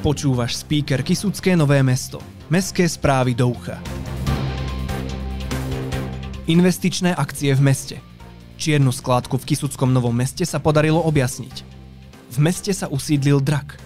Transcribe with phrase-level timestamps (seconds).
[0.00, 2.24] Počúvaš speaker Kisucké Nové mesto.
[2.48, 3.76] Mestské správy do ucha.
[6.48, 7.96] Investičné akcie v meste.
[8.56, 11.56] Čiernu skládku v Kisuckom Novom meste sa podarilo objasniť.
[12.32, 13.76] V meste sa usídlil drak.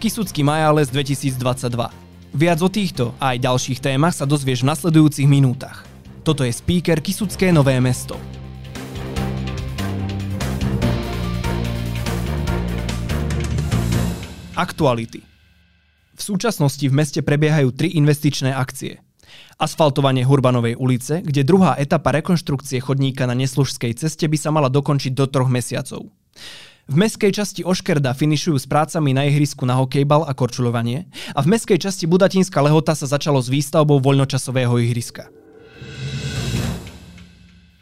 [0.00, 1.36] Kisucký Majales 2022.
[2.32, 5.84] Viac o týchto a aj ďalších témach sa dozvieš v nasledujúcich minútach.
[6.24, 8.16] Toto je speaker Kisucké Nové mesto.
[14.56, 15.33] Aktuality.
[16.14, 19.02] V súčasnosti v meste prebiehajú tri investičné akcie.
[19.58, 25.10] Asfaltovanie Hurbanovej ulice, kde druhá etapa rekonštrukcie chodníka na Neslužskej ceste by sa mala dokončiť
[25.14, 26.10] do troch mesiacov.
[26.84, 31.50] V meskej časti Oškerda finišujú s prácami na ihrisku na hokejbal a korčuľovanie a v
[31.50, 35.32] meskej časti Budatínska lehota sa začalo s výstavbou voľnočasového ihriska.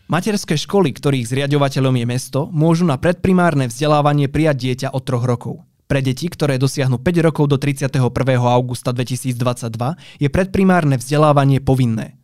[0.06, 5.64] Materské školy, ktorých zriadovateľom je mesto, môžu na predprimárne vzdelávanie prijať dieťa od troch rokov.
[5.92, 8.00] Pre deti, ktoré dosiahnu 5 rokov do 31.
[8.48, 9.36] augusta 2022,
[10.24, 12.16] je predprimárne vzdelávanie povinné.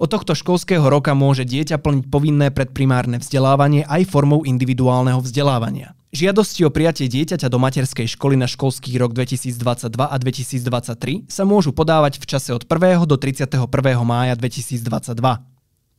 [0.00, 5.92] Od tohto školského roka môže dieťa plniť povinné predprimárne vzdelávanie aj formou individuálneho vzdelávania.
[6.16, 11.76] Žiadosti o prijatie dieťaťa do materskej školy na školský rok 2022 a 2023 sa môžu
[11.76, 13.04] podávať v čase od 1.
[13.04, 13.60] do 31.
[14.08, 15.51] mája 2022.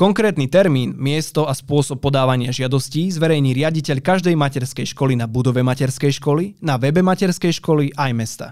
[0.04, 6.20] Konkrétny termín, miesto a spôsob podávania žiadostí zverejní riaditeľ každej materskej školy na budove materskej
[6.20, 8.48] školy, na webe materskej školy aj mesta.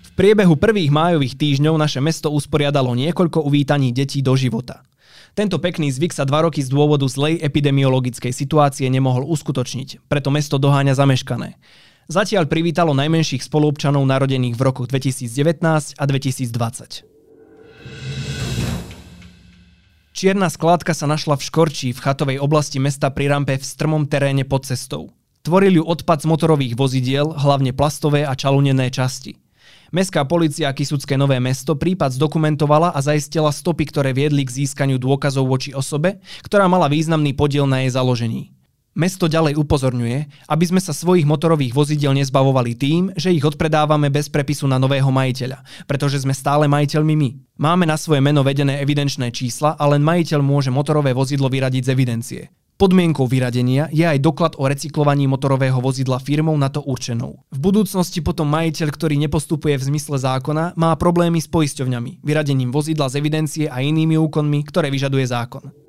[0.00, 4.80] V priebehu prvých májových týždňov naše mesto usporiadalo niekoľko uvítaní detí do života.
[5.36, 10.56] Tento pekný zvyk sa dva roky z dôvodu zlej epidemiologickej situácie nemohol uskutočniť, preto mesto
[10.56, 11.60] doháňa zameškané.
[12.08, 17.15] Zatiaľ privítalo najmenších spoluobčanov narodených v rokoch 2019 a 2020.
[20.16, 24.48] Čierna skládka sa našla v Škorčí v chatovej oblasti mesta pri rampe v strmom teréne
[24.48, 25.12] pod cestou.
[25.44, 29.36] Tvoril ju odpad z motorových vozidiel, hlavne plastové a čalunené časti.
[29.92, 35.52] Mestská policia Kisucké Nové mesto prípad zdokumentovala a zaistila stopy, ktoré viedli k získaniu dôkazov
[35.52, 38.55] voči osobe, ktorá mala významný podiel na jej založení.
[38.96, 44.32] Mesto ďalej upozorňuje, aby sme sa svojich motorových vozidiel nezbavovali tým, že ich odpredávame bez
[44.32, 47.30] prepisu na nového majiteľa, pretože sme stále majiteľmi my.
[47.60, 51.92] Máme na svoje meno vedené evidenčné čísla a len majiteľ môže motorové vozidlo vyradiť z
[51.92, 52.42] evidencie.
[52.80, 57.44] Podmienkou vyradenia je aj doklad o recyklovaní motorového vozidla firmou na to určenou.
[57.52, 63.12] V budúcnosti potom majiteľ, ktorý nepostupuje v zmysle zákona, má problémy s poisťovňami, vyradením vozidla
[63.12, 65.85] z evidencie a inými úkonmi, ktoré vyžaduje zákon.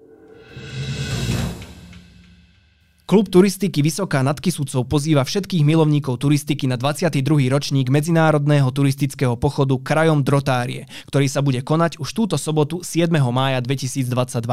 [3.07, 7.23] Klub turistiky Vysoká nad Kisúcov pozýva všetkých milovníkov turistiky na 22.
[7.47, 13.07] ročník medzinárodného turistického pochodu krajom Drotárie, ktorý sa bude konať už túto sobotu 7.
[13.31, 14.43] mája 2022.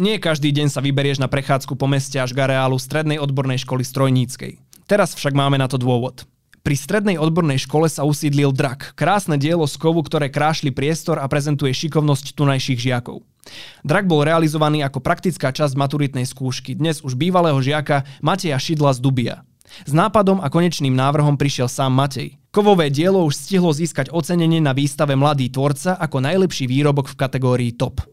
[0.00, 3.84] Nie každý deň sa vyberieš na prechádzku po meste až k areálu Strednej odbornej školy
[3.84, 4.64] strojníckej.
[4.88, 6.24] Teraz však máme na to dôvod.
[6.62, 11.26] Pri strednej odbornej škole sa usídlil drak, krásne dielo z kovu, ktoré krášli priestor a
[11.26, 13.26] prezentuje šikovnosť tunajších žiakov.
[13.82, 19.02] Drak bol realizovaný ako praktická časť maturitnej skúšky dnes už bývalého žiaka Mateja Šidla z
[19.02, 19.36] Dubia.
[19.82, 22.38] S nápadom a konečným návrhom prišiel sám Matej.
[22.54, 27.72] Kovové dielo už stihlo získať ocenenie na výstave Mladý tvorca ako najlepší výrobok v kategórii
[27.74, 28.06] TOP.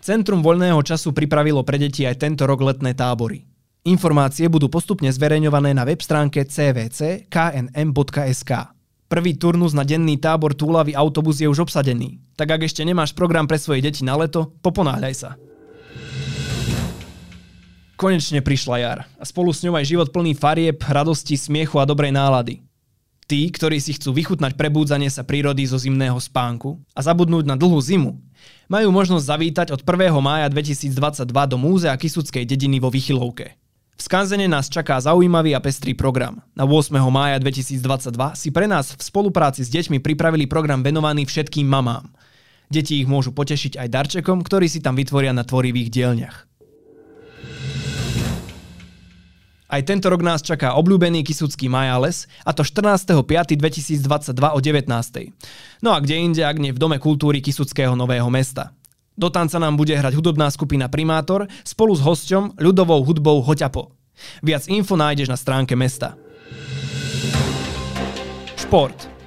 [0.00, 3.44] Centrum voľného času pripravilo pre deti aj tento rok letné tábory.
[3.80, 7.32] Informácie budú postupne zverejňované na web stránke cvc.knm.sk.
[9.08, 12.20] Prvý turnus na denný tábor túlavý autobus je už obsadený.
[12.36, 15.40] Tak ak ešte nemáš program pre svoje deti na leto, poponáhľaj sa.
[17.96, 22.12] Konečne prišla jar a spolu s ňou aj život plný farieb, radosti, smiechu a dobrej
[22.12, 22.60] nálady.
[23.24, 27.80] Tí, ktorí si chcú vychutnať prebúdzanie sa prírody zo zimného spánku a zabudnúť na dlhú
[27.80, 28.12] zimu,
[28.68, 30.12] majú možnosť zavítať od 1.
[30.20, 33.59] mája 2022 do Múzea Kisuckej dediny vo Vychylovke.
[34.00, 36.40] V Skanzene nás čaká zaujímavý a pestrý program.
[36.56, 36.96] Na 8.
[37.12, 42.08] mája 2022 si pre nás v spolupráci s deťmi pripravili program venovaný všetkým mamám.
[42.72, 46.36] Deti ich môžu potešiť aj darčekom, ktorý si tam vytvoria na tvorivých dielňach.
[49.68, 54.00] Aj tento rok nás čaká obľúbený Kisucký Majales, a to 14.5.2022
[54.32, 54.88] o 19.
[55.84, 58.72] No a kde inde, ak nie v Dome kultúry Kisuckého Nového mesta.
[59.20, 63.92] Do tanca nám bude hrať hudobná skupina Primátor spolu s hosťom ľudovou hudbou Hoťapo.
[64.40, 66.16] Viac info nájdeš na stránke mesta.
[68.56, 69.19] Šport.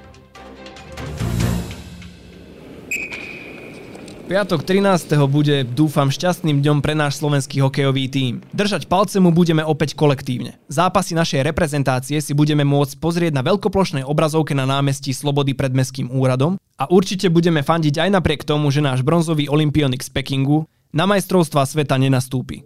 [4.24, 5.20] Piatok 13.
[5.28, 8.40] bude, dúfam, šťastným dňom pre náš slovenský hokejový tím.
[8.56, 10.56] Držať palce mu budeme opäť kolektívne.
[10.72, 16.08] Zápasy našej reprezentácie si budeme môcť pozrieť na veľkoplošnej obrazovke na námestí Slobody pred Mestským
[16.08, 21.04] úradom a určite budeme fandiť aj napriek tomu, že náš bronzový olimpionik z Pekingu na
[21.04, 22.64] majstrovstvá sveta nenastúpi.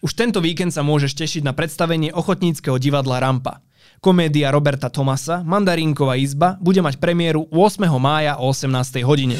[0.00, 3.65] Už tento víkend sa môžeš tešiť na predstavenie ochotníckého divadla Rampa.
[4.06, 7.90] Komédia Roberta Tomasa Mandarínková izba bude mať premiéru 8.
[7.98, 9.02] mája o 18.
[9.02, 9.34] hodine.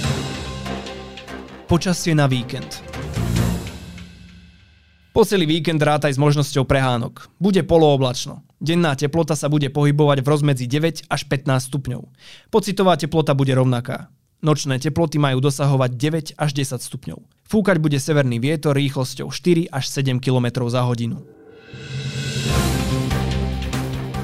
[1.71, 2.83] Počasie na víkend.
[5.15, 7.31] Po celý víkend rátaj s možnosťou prehánok.
[7.39, 8.43] Bude polooblačno.
[8.59, 12.03] Denná teplota sa bude pohybovať v rozmedzi 9 až 15 stupňov.
[12.51, 14.11] Pocitová teplota bude rovnaká.
[14.43, 17.23] Nočné teploty majú dosahovať 9 až 10 stupňov.
[17.47, 21.36] Fúkať bude severný vietor rýchlosťou 4 až 7 km za hodinu.